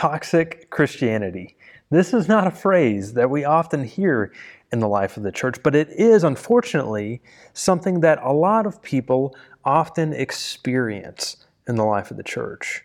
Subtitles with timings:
[0.00, 1.58] toxic Christianity.
[1.90, 4.32] This is not a phrase that we often hear
[4.72, 7.20] in the life of the church, but it is unfortunately
[7.52, 12.82] something that a lot of people often experience in the life of the church.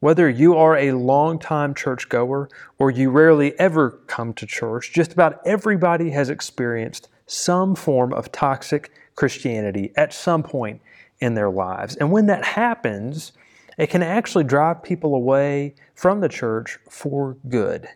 [0.00, 5.40] Whether you are a long-time churchgoer or you rarely ever come to church, just about
[5.46, 10.82] everybody has experienced some form of toxic Christianity at some point
[11.18, 11.96] in their lives.
[11.96, 13.32] And when that happens,
[13.78, 17.88] it can actually drive people away from the church for good.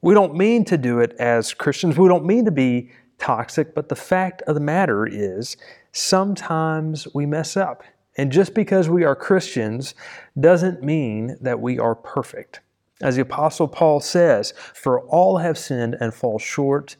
[0.00, 3.88] We don't mean to do it as Christians, we don't mean to be toxic, but
[3.88, 5.56] the fact of the matter is
[5.90, 7.82] sometimes we mess up.
[8.16, 9.94] And just because we are Christians
[10.38, 12.60] doesn't mean that we are perfect.
[13.00, 16.96] As the Apostle Paul says, for all have sinned and fall short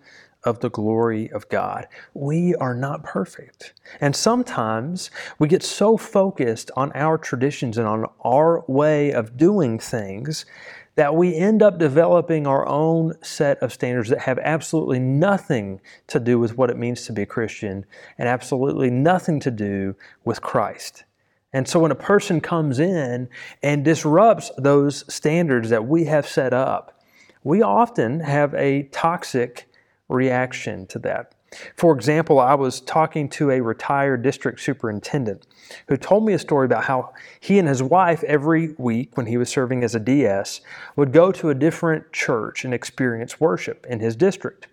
[0.48, 1.86] of the glory of God.
[2.14, 3.74] We are not perfect.
[4.00, 9.78] And sometimes we get so focused on our traditions and on our way of doing
[9.78, 10.46] things
[10.94, 16.18] that we end up developing our own set of standards that have absolutely nothing to
[16.18, 17.84] do with what it means to be a Christian
[18.16, 21.04] and absolutely nothing to do with Christ.
[21.52, 23.28] And so when a person comes in
[23.62, 27.00] and disrupts those standards that we have set up,
[27.44, 29.67] we often have a toxic
[30.08, 31.34] reaction to that.
[31.76, 35.46] For example, I was talking to a retired district superintendent
[35.88, 39.38] who told me a story about how he and his wife, every week when he
[39.38, 40.60] was serving as a DS,
[40.96, 44.66] would go to a different church and experience worship in his district.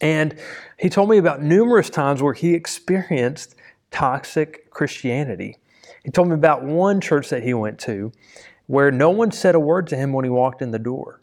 [0.00, 0.36] And
[0.78, 3.54] he told me about numerous times where he experienced
[3.90, 5.56] toxic Christianity.
[6.04, 8.12] He told me about one church that he went to
[8.66, 11.20] where no one said a word to him when he walked in the door.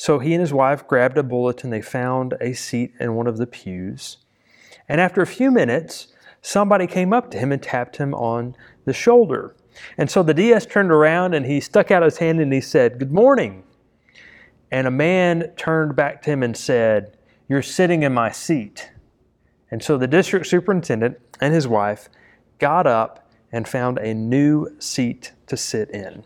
[0.00, 1.68] So he and his wife grabbed a bulletin.
[1.68, 4.16] They found a seat in one of the pews.
[4.88, 6.08] And after a few minutes,
[6.40, 9.54] somebody came up to him and tapped him on the shoulder.
[9.98, 12.98] And so the DS turned around and he stuck out his hand and he said,
[12.98, 13.62] Good morning.
[14.70, 18.92] And a man turned back to him and said, You're sitting in my seat.
[19.70, 22.08] And so the district superintendent and his wife
[22.58, 26.24] got up and found a new seat to sit in.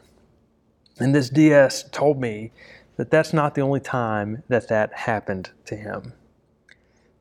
[1.00, 2.53] And this DS told me
[2.97, 6.12] that that's not the only time that that happened to him.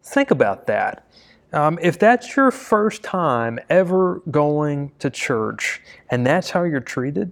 [0.03, 1.07] Think about that.
[1.51, 7.31] Um, if that's your first time ever going to church and that's how you're treated,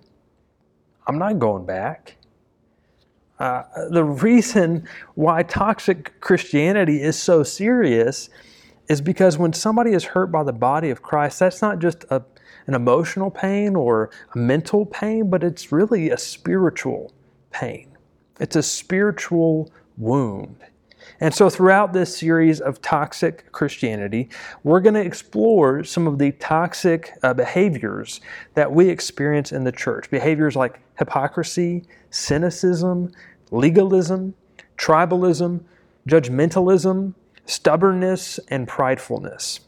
[1.08, 2.18] I'm not going back.
[3.40, 8.30] Uh, the reason why toxic Christianity is so serious
[8.88, 12.24] is because when somebody is hurt by the body of Christ, that's not just a
[12.68, 17.12] an emotional pain or a mental pain, but it's really a spiritual
[17.52, 17.91] pain.
[18.42, 20.58] It's a spiritual wound.
[21.20, 24.30] And so, throughout this series of toxic Christianity,
[24.64, 28.20] we're going to explore some of the toxic uh, behaviors
[28.56, 30.10] that we experience in the church.
[30.10, 33.12] Behaviors like hypocrisy, cynicism,
[33.52, 34.34] legalism,
[34.78, 35.64] tribalism,
[36.08, 37.14] judgmentalism,
[37.46, 39.60] stubbornness, and pridefulness.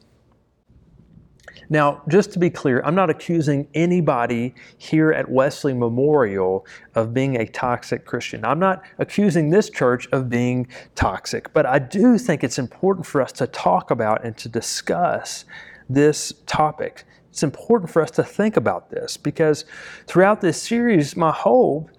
[1.73, 7.37] Now, just to be clear, I'm not accusing anybody here at Wesley Memorial of being
[7.37, 8.45] a toxic Christian.
[8.45, 13.23] I'm not accusing this church of being toxic, but I do think it's important for
[13.23, 15.45] us to talk about and to discuss
[15.89, 17.05] this topic.
[17.31, 19.65] It's important for us to think about this because
[20.05, 21.89] throughout this series, my hope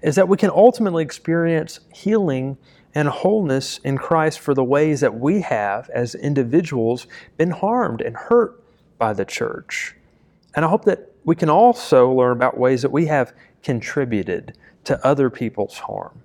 [0.00, 2.56] is that we can ultimately experience healing
[2.94, 7.06] and wholeness in Christ for the ways that we have, as individuals,
[7.36, 8.64] been harmed and hurt
[8.98, 9.94] by the church.
[10.54, 13.32] And I hope that we can also learn about ways that we have
[13.62, 16.22] contributed to other people's harm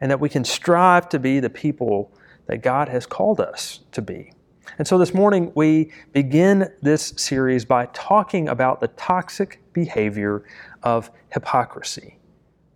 [0.00, 2.10] and that we can strive to be the people
[2.46, 4.32] that God has called us to be.
[4.78, 10.44] And so this morning we begin this series by talking about the toxic behavior
[10.82, 12.16] of hypocrisy.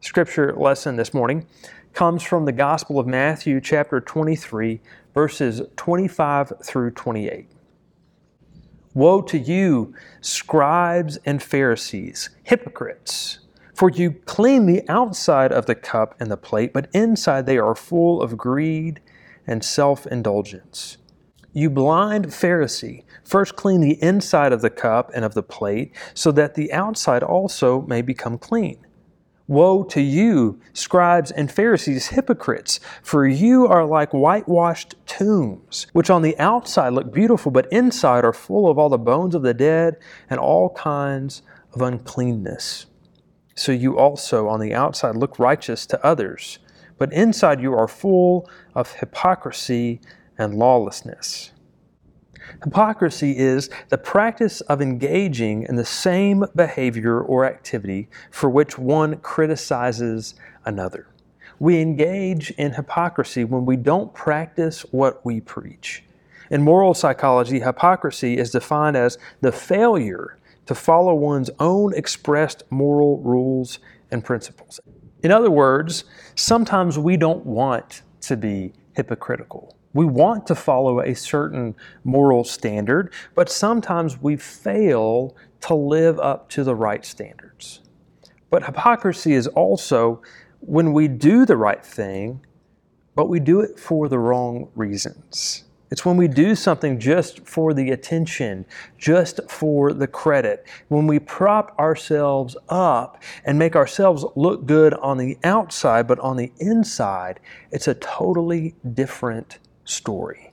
[0.00, 1.46] Scripture lesson this morning
[1.94, 4.80] comes from the Gospel of Matthew, chapter 23,
[5.14, 7.48] verses 25 through 28.
[8.94, 13.40] Woe to you, scribes and Pharisees, hypocrites!
[13.74, 17.74] For you clean the outside of the cup and the plate, but inside they are
[17.74, 19.00] full of greed
[19.48, 20.98] and self indulgence.
[21.52, 26.30] You blind Pharisee, first clean the inside of the cup and of the plate, so
[26.30, 28.83] that the outside also may become clean.
[29.46, 36.22] Woe to you, scribes and Pharisees, hypocrites, for you are like whitewashed tombs, which on
[36.22, 39.96] the outside look beautiful, but inside are full of all the bones of the dead
[40.30, 41.42] and all kinds
[41.74, 42.86] of uncleanness.
[43.54, 46.58] So you also on the outside look righteous to others,
[46.96, 50.00] but inside you are full of hypocrisy
[50.38, 51.50] and lawlessness.
[52.62, 59.16] Hypocrisy is the practice of engaging in the same behavior or activity for which one
[59.18, 61.06] criticizes another.
[61.58, 66.02] We engage in hypocrisy when we don't practice what we preach.
[66.50, 73.18] In moral psychology, hypocrisy is defined as the failure to follow one's own expressed moral
[73.18, 73.78] rules
[74.10, 74.80] and principles.
[75.22, 76.04] In other words,
[76.34, 79.76] sometimes we don't want to be hypocritical.
[79.94, 86.50] We want to follow a certain moral standard, but sometimes we fail to live up
[86.50, 87.80] to the right standards.
[88.50, 90.20] But hypocrisy is also
[90.60, 92.44] when we do the right thing,
[93.14, 95.64] but we do it for the wrong reasons.
[95.90, 98.66] It's when we do something just for the attention,
[98.98, 105.18] just for the credit, when we prop ourselves up and make ourselves look good on
[105.18, 107.38] the outside, but on the inside,
[107.70, 110.52] it's a totally different story.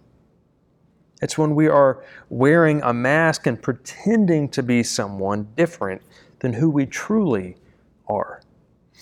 [1.21, 6.01] It's when we are wearing a mask and pretending to be someone different
[6.39, 7.57] than who we truly
[8.07, 8.41] are.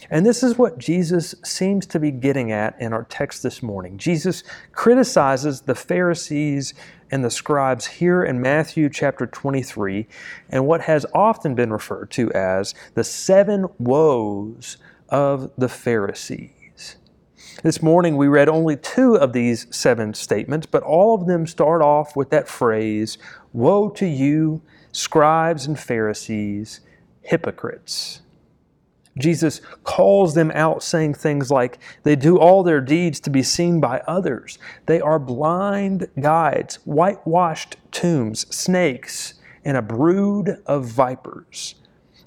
[0.09, 3.97] And this is what Jesus seems to be getting at in our text this morning.
[3.97, 6.73] Jesus criticizes the Pharisees
[7.11, 10.07] and the scribes here in Matthew chapter 23
[10.49, 14.77] and what has often been referred to as the seven woes
[15.09, 16.58] of the Pharisees.
[17.63, 21.81] This morning we read only two of these seven statements, but all of them start
[21.81, 23.17] off with that phrase
[23.51, 26.81] Woe to you, scribes and Pharisees,
[27.21, 28.21] hypocrites.
[29.17, 33.79] Jesus calls them out, saying things like, They do all their deeds to be seen
[33.79, 34.57] by others.
[34.85, 39.33] They are blind guides, whitewashed tombs, snakes,
[39.65, 41.75] and a brood of vipers.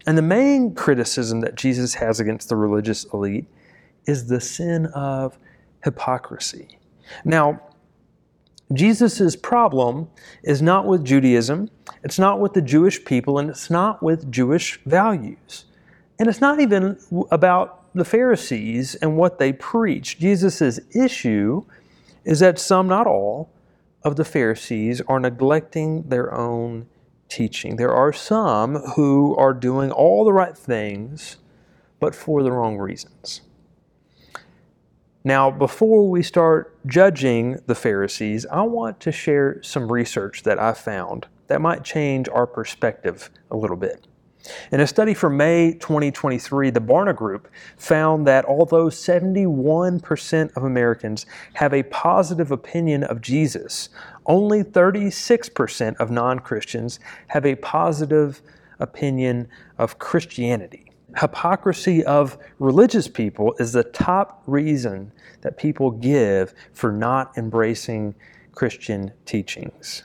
[0.07, 3.47] And the main criticism that Jesus has against the religious elite
[4.07, 5.39] is the sin of
[5.85, 6.79] hypocrisy.
[7.25, 7.61] Now,
[8.73, 10.09] Jesus' problem
[10.43, 11.69] is not with Judaism,
[12.03, 15.67] it's not with the Jewish people, and it's not with Jewish values.
[16.19, 16.99] And it's not even
[17.31, 20.19] about the Pharisees and what they preach.
[20.19, 21.65] Jesus' issue
[22.25, 23.51] is that some, not all,
[24.05, 26.87] of the Pharisees are neglecting their own
[27.29, 27.77] teaching.
[27.77, 31.37] There are some who are doing all the right things,
[32.01, 33.43] but for the wrong reasons.
[35.25, 40.73] Now, before we start judging the Pharisees, I want to share some research that I
[40.73, 44.09] found that might change our perspective a little bit.
[44.73, 51.27] In a study from May 2023, the Barna Group found that although 71% of Americans
[51.55, 53.91] have a positive opinion of Jesus,
[54.27, 56.99] only 36% of non Christians
[57.29, 58.43] have a positive
[58.81, 59.47] opinion
[59.79, 60.92] of Christianity.
[61.19, 65.13] Hypocrisy of religious people is the top reason
[65.43, 68.15] that people give for not embracing
[68.53, 70.05] Christian teachings.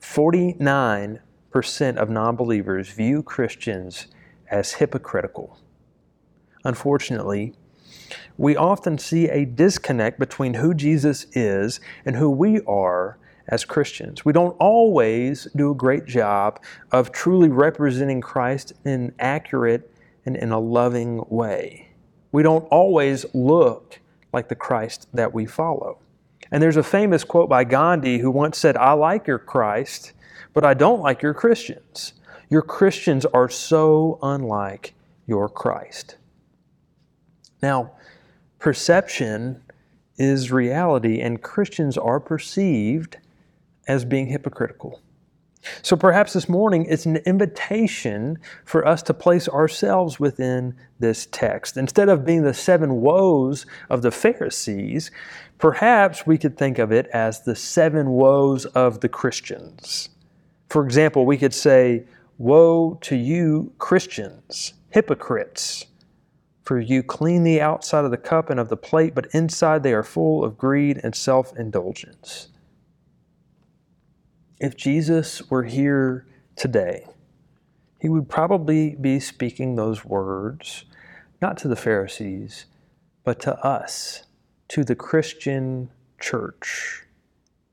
[0.00, 1.20] 49
[1.50, 4.06] percent of non believers view Christians
[4.50, 5.58] as hypocritical.
[6.64, 7.54] Unfortunately,
[8.36, 14.24] we often see a disconnect between who Jesus is and who we are as Christians.
[14.24, 16.60] We don't always do a great job
[16.92, 19.90] of truly representing Christ in an accurate
[20.26, 21.88] and in a loving way.
[22.30, 24.00] We don't always look
[24.32, 25.98] like the Christ that we follow.
[26.50, 30.12] And there's a famous quote by Gandhi who once said, I like your Christ,
[30.52, 32.14] but I don't like your Christians.
[32.50, 34.94] Your Christians are so unlike
[35.26, 36.16] your Christ.
[37.62, 37.92] Now,
[38.58, 39.62] perception
[40.16, 43.18] is reality, and Christians are perceived
[43.88, 45.00] as being hypocritical.
[45.82, 51.76] So perhaps this morning it's an invitation for us to place ourselves within this text.
[51.76, 55.10] Instead of being the seven woes of the Pharisees,
[55.58, 60.10] perhaps we could think of it as the seven woes of the Christians.
[60.68, 62.04] For example, we could say,
[62.38, 65.86] Woe to you, Christians, hypocrites!
[66.62, 69.94] For you clean the outside of the cup and of the plate, but inside they
[69.94, 72.48] are full of greed and self indulgence.
[74.60, 77.06] If Jesus were here today,
[78.00, 80.84] he would probably be speaking those words
[81.40, 82.66] not to the Pharisees,
[83.22, 84.24] but to us,
[84.68, 87.04] to the Christian church.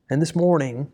[0.08, 0.92] And this morning,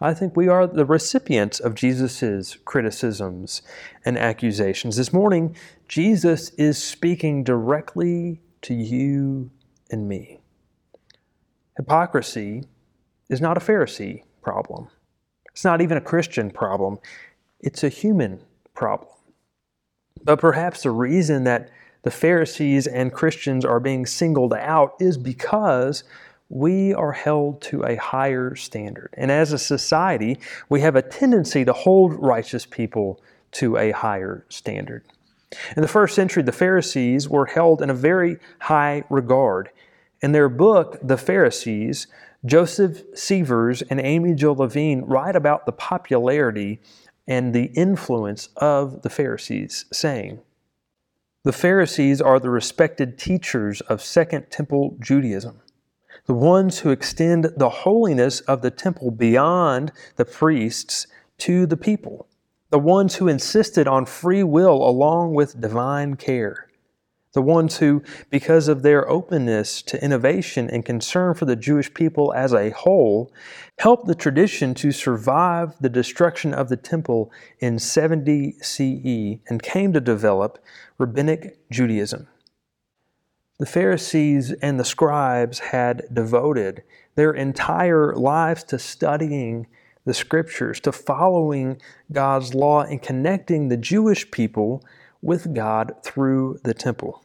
[0.00, 3.62] I think we are the recipients of Jesus' criticisms
[4.04, 4.96] and accusations.
[4.96, 5.56] This morning,
[5.88, 9.50] Jesus is speaking directly to you
[9.90, 10.40] and me.
[11.76, 12.62] Hypocrisy
[13.28, 14.88] is not a Pharisee problem,
[15.58, 17.00] it's not even a Christian problem,
[17.58, 18.38] it's a human
[18.74, 19.10] problem.
[20.22, 21.68] But perhaps the reason that
[22.04, 26.04] the Pharisees and Christians are being singled out is because
[26.48, 29.12] we are held to a higher standard.
[29.14, 30.38] And as a society,
[30.68, 33.20] we have a tendency to hold righteous people
[33.54, 35.02] to a higher standard.
[35.74, 39.70] In the first century, the Pharisees were held in a very high regard.
[40.22, 42.06] In their book, The Pharisees,
[42.44, 46.80] Joseph Sievers and Amy Jill Levine write about the popularity
[47.26, 50.40] and the influence of the Pharisees, saying,
[51.44, 55.60] The Pharisees are the respected teachers of Second Temple Judaism,
[56.26, 61.06] the ones who extend the holiness of the temple beyond the priests
[61.38, 62.28] to the people
[62.70, 66.67] the ones who insisted on free will along with divine care,
[67.34, 72.32] the ones who, because of their openness to innovation and concern for the Jewish people
[72.32, 73.32] as a whole,
[73.78, 79.92] helped the tradition to survive the destruction of the temple in 70 CE and came
[79.92, 80.62] to develop
[80.96, 82.28] rabbinic Judaism.
[83.58, 86.84] The Pharisees and the scribes had devoted
[87.16, 89.66] their entire lives to studying
[90.04, 91.80] the scriptures, to following
[92.10, 94.82] God's law and connecting the Jewish people
[95.22, 97.24] with God through the temple.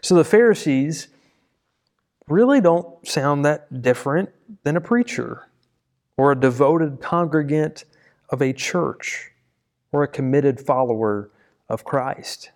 [0.00, 1.08] So the Pharisees
[2.28, 4.30] really don't sound that different
[4.64, 5.48] than a preacher
[6.16, 7.84] or a devoted congregant
[8.28, 9.30] of a church
[9.92, 11.30] or a committed follower
[11.68, 12.50] of Christ.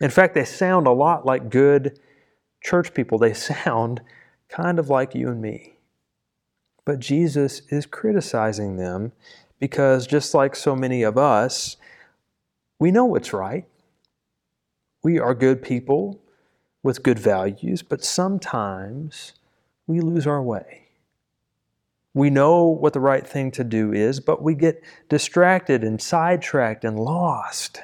[0.00, 1.98] In fact, they sound a lot like good
[2.62, 3.18] church people.
[3.18, 4.02] They sound
[4.48, 5.74] kind of like you and me.
[6.84, 9.12] But Jesus is criticizing them
[9.58, 11.76] because, just like so many of us,
[12.78, 13.66] we know what's right.
[15.06, 16.20] We are good people
[16.82, 19.34] with good values, but sometimes
[19.86, 20.88] we lose our way.
[22.12, 26.82] We know what the right thing to do is, but we get distracted and sidetracked
[26.82, 27.82] and lost.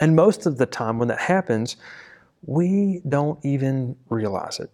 [0.00, 1.76] And most of the time, when that happens,
[2.44, 4.72] we don't even realize it.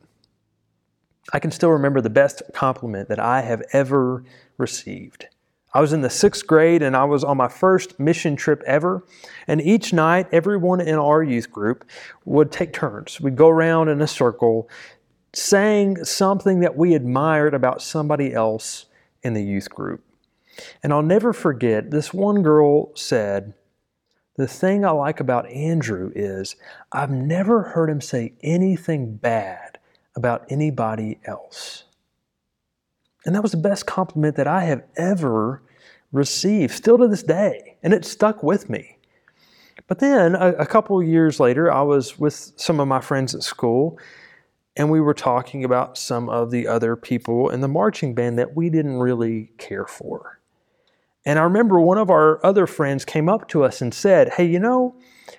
[1.35, 4.25] I can still remember the best compliment that I have ever
[4.57, 5.27] received.
[5.77, 9.05] I was in the sixth grade and I was on my first mission trip ever.
[9.47, 11.85] And each night, everyone in our youth group
[12.25, 13.21] would take turns.
[13.21, 14.71] We'd go around in a circle
[15.35, 18.87] saying something that we admired about somebody else
[19.23, 20.03] in the youth group.
[20.83, 23.53] And I'll never forget, this one girl said,
[24.37, 26.57] The thing I like about Andrew is
[26.91, 29.79] I've never heard him say anything bad
[30.15, 31.85] about anybody else.
[33.27, 35.61] And that was the best compliment that I have ever
[36.13, 37.77] received, still to this day.
[37.83, 38.99] And it stuck with me.
[39.89, 43.43] But then a, a couple years later, I was with some of my friends at
[43.43, 43.99] school,
[44.77, 48.57] and we were talking about some of the other people in the marching band that
[48.57, 50.41] we didn't really care for.
[51.25, 54.47] And I remember one of our other friends came up to us and said, Hey,
[54.47, 54.95] you know,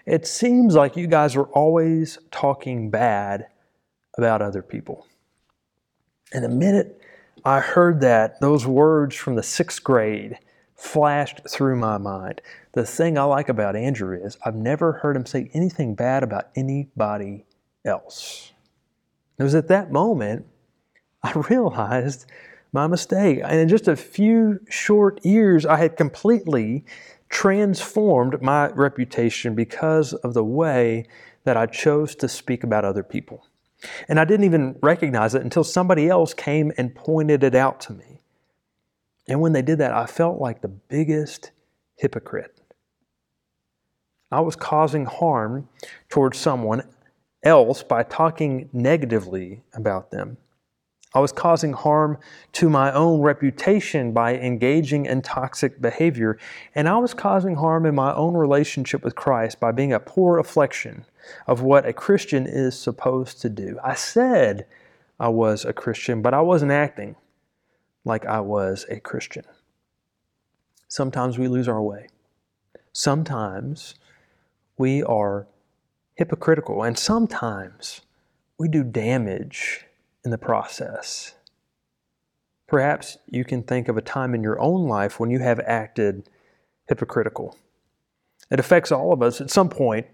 [0.05, 3.47] it seems like you guys are always talking bad
[4.17, 5.07] about other people.
[6.33, 7.01] And the minute
[7.45, 10.37] I heard that, those words from the sixth grade
[10.77, 12.41] flashed through my mind.
[12.73, 16.49] The thing I like about Andrew is I've never heard him say anything bad about
[16.55, 17.45] anybody
[17.83, 18.53] else.
[19.39, 20.45] It was at that moment
[21.23, 22.25] I realized
[22.71, 23.39] my mistake.
[23.43, 26.85] And in just a few short years, I had completely
[27.29, 31.05] transformed my reputation because of the way
[31.43, 33.47] that I chose to speak about other people.
[34.07, 37.93] And I didn't even recognize it until somebody else came and pointed it out to
[37.93, 38.16] me.
[39.27, 41.51] And when they did that, I felt like the biggest
[41.95, 42.59] hypocrite.
[44.31, 45.69] I was causing harm
[46.09, 46.83] towards someone
[47.43, 50.37] else by talking negatively about them.
[51.13, 52.17] I was causing harm
[52.53, 56.37] to my own reputation by engaging in toxic behavior.
[56.75, 60.35] And I was causing harm in my own relationship with Christ by being a poor
[60.35, 61.05] reflection
[61.47, 63.79] of what a Christian is supposed to do.
[63.83, 64.67] I said
[65.19, 67.15] I was a Christian, but I wasn't acting
[68.07, 69.43] like I was a Christian.
[70.87, 72.07] Sometimes we lose our way.
[72.93, 73.95] Sometimes
[74.77, 75.47] we are
[76.15, 78.01] hypocritical, and sometimes
[78.57, 79.85] we do damage
[80.23, 81.35] in the process.
[82.67, 86.29] Perhaps you can think of a time in your own life when you have acted
[86.87, 87.55] hypocritical.
[88.49, 90.07] It affects all of us at some point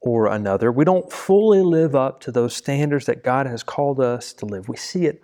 [0.00, 0.70] or another.
[0.70, 4.68] We don't fully live up to those standards that God has called us to live.
[4.68, 5.22] We see it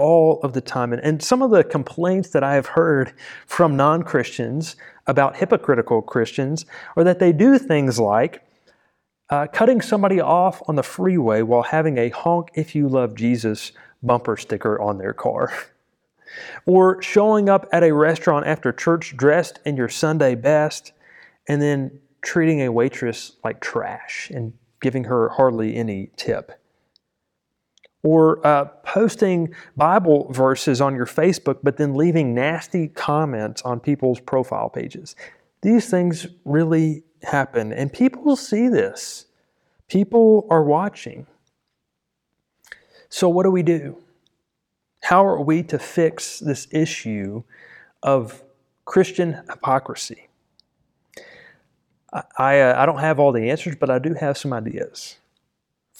[0.00, 0.92] all of the time.
[0.92, 3.12] And, and some of the complaints that I have heard
[3.46, 4.76] from non Christians
[5.06, 6.64] about hypocritical Christians
[6.96, 8.42] are that they do things like
[9.28, 13.72] uh, cutting somebody off on the freeway while having a honk if you love Jesus
[14.02, 15.52] bumper sticker on their car.
[16.66, 20.92] or showing up at a restaurant after church dressed in your Sunday best
[21.48, 26.52] and then treating a waitress like trash and giving her hardly any tip.
[28.02, 34.18] Or uh, posting Bible verses on your Facebook, but then leaving nasty comments on people's
[34.18, 35.14] profile pages.
[35.62, 39.26] These things really happen, and people see this.
[39.86, 41.28] People are watching.
[43.08, 43.96] So, what do we do?
[45.02, 47.44] How are we to fix this issue
[48.02, 48.42] of
[48.86, 50.26] Christian hypocrisy?
[52.12, 55.19] I, I, uh, I don't have all the answers, but I do have some ideas.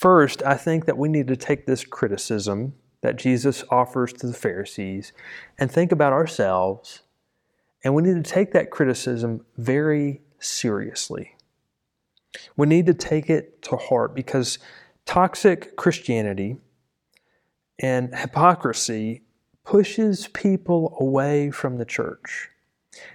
[0.00, 4.32] First, I think that we need to take this criticism that Jesus offers to the
[4.32, 5.12] Pharisees
[5.58, 7.02] and think about ourselves,
[7.84, 11.36] and we need to take that criticism very seriously.
[12.56, 14.58] We need to take it to heart because
[15.04, 16.56] toxic Christianity
[17.78, 19.20] and hypocrisy
[19.66, 22.48] pushes people away from the church.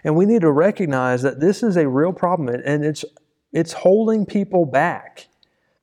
[0.03, 3.03] And we need to recognize that this is a real problem and it's
[3.51, 5.29] it's holding people back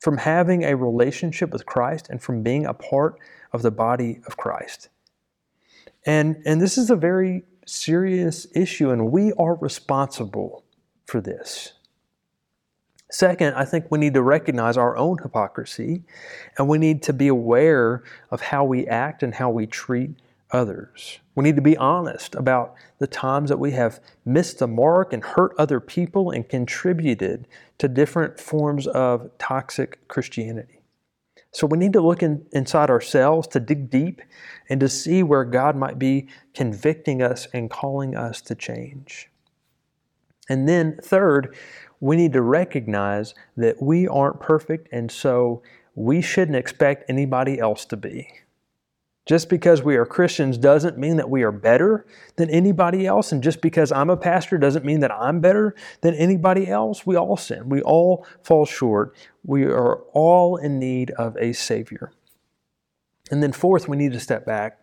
[0.02, 3.20] from having a relationship with Christ and from being a part
[3.52, 4.88] of the body of Christ.
[6.04, 10.64] And, and this is a very serious issue, and we are responsible
[11.06, 11.74] for this.
[13.12, 16.02] Second, I think we need to recognize our own hypocrisy,
[16.58, 20.10] and we need to be aware of how we act and how we treat
[20.52, 21.18] others.
[21.34, 25.24] We need to be honest about the times that we have missed the mark and
[25.24, 30.82] hurt other people and contributed to different forms of toxic Christianity.
[31.52, 34.22] So we need to look in, inside ourselves to dig deep
[34.68, 39.28] and to see where God might be convicting us and calling us to change.
[40.48, 41.54] And then, third,
[42.00, 45.62] we need to recognize that we aren't perfect, and so
[45.94, 48.28] we shouldn't expect anybody else to be.
[49.24, 53.30] Just because we are Christians doesn't mean that we are better than anybody else.
[53.30, 57.06] And just because I'm a pastor doesn't mean that I'm better than anybody else.
[57.06, 57.68] We all sin.
[57.68, 59.14] We all fall short.
[59.44, 62.12] We are all in need of a Savior.
[63.30, 64.80] And then, fourth, we need to step back.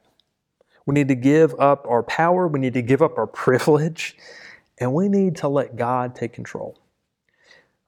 [0.85, 2.47] We need to give up our power.
[2.47, 4.15] We need to give up our privilege.
[4.77, 6.79] And we need to let God take control.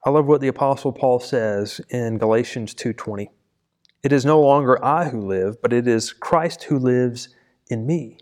[0.04, 3.30] I love what the Apostle Paul says in Galatians 2:20.
[4.04, 7.30] It is no longer I who live, but it is Christ who lives
[7.70, 8.18] in me.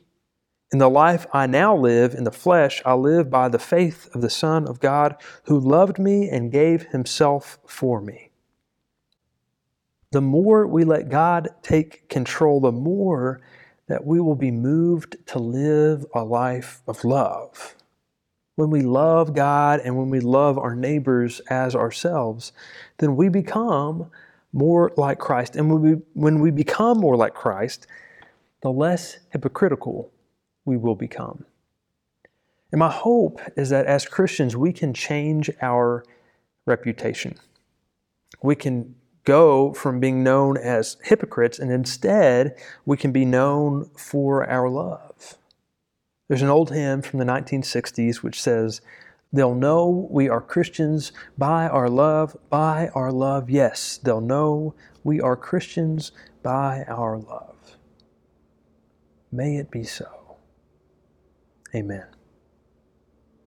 [0.72, 4.22] In the life I now live in the flesh, I live by the faith of
[4.22, 5.16] the Son of God
[5.46, 8.30] who loved me and gave himself for me.
[10.12, 13.42] The more we let God take control, the more
[13.88, 17.76] that we will be moved to live a life of love.
[18.56, 22.52] When we love God and when we love our neighbors as ourselves,
[22.98, 24.12] then we become
[24.52, 25.56] more like Christ.
[25.56, 27.88] And when we, when we become more like Christ,
[28.62, 30.12] the less hypocritical
[30.66, 31.46] we will become.
[32.72, 36.04] And my hope is that as Christians, we can change our
[36.66, 37.36] reputation.
[38.42, 44.48] We can go from being known as hypocrites, and instead, we can be known for
[44.50, 45.38] our love.
[46.28, 48.82] There's an old hymn from the 1960s which says,
[49.32, 53.50] They'll know we are Christians by our love, by our love.
[53.50, 56.12] Yes, they'll know we are Christians
[56.42, 57.78] by our love.
[59.32, 60.38] May it be so.
[61.76, 62.08] Amen.